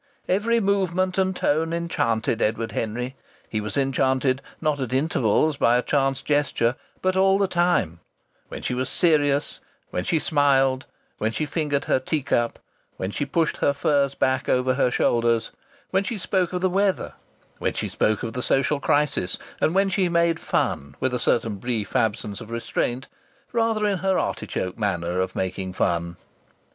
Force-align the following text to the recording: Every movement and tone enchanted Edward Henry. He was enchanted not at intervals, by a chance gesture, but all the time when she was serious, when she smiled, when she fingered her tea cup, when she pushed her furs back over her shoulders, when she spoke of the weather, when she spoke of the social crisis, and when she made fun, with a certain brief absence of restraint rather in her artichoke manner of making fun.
Every 0.27 0.59
movement 0.59 1.19
and 1.19 1.35
tone 1.35 1.73
enchanted 1.73 2.41
Edward 2.41 2.71
Henry. 2.71 3.15
He 3.47 3.61
was 3.61 3.77
enchanted 3.77 4.41
not 4.59 4.79
at 4.79 4.93
intervals, 4.93 5.57
by 5.57 5.77
a 5.77 5.83
chance 5.83 6.23
gesture, 6.23 6.73
but 7.03 7.15
all 7.15 7.37
the 7.37 7.47
time 7.47 7.99
when 8.47 8.63
she 8.63 8.73
was 8.73 8.89
serious, 8.89 9.59
when 9.91 10.03
she 10.03 10.17
smiled, 10.17 10.87
when 11.19 11.31
she 11.31 11.45
fingered 11.45 11.85
her 11.85 11.99
tea 11.99 12.23
cup, 12.23 12.57
when 12.97 13.11
she 13.11 13.27
pushed 13.27 13.57
her 13.57 13.73
furs 13.73 14.15
back 14.15 14.49
over 14.49 14.73
her 14.73 14.89
shoulders, 14.89 15.51
when 15.91 16.03
she 16.03 16.17
spoke 16.17 16.51
of 16.51 16.61
the 16.61 16.67
weather, 16.71 17.13
when 17.59 17.73
she 17.73 17.87
spoke 17.87 18.23
of 18.23 18.33
the 18.33 18.41
social 18.41 18.79
crisis, 18.79 19.37
and 19.59 19.75
when 19.75 19.87
she 19.87 20.09
made 20.09 20.39
fun, 20.39 20.95
with 20.99 21.13
a 21.13 21.19
certain 21.19 21.57
brief 21.57 21.95
absence 21.95 22.41
of 22.41 22.49
restraint 22.49 23.05
rather 23.51 23.85
in 23.85 23.99
her 23.99 24.17
artichoke 24.17 24.79
manner 24.79 25.19
of 25.19 25.35
making 25.35 25.71
fun. 25.73 26.17